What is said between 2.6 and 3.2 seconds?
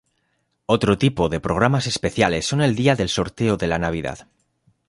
el día del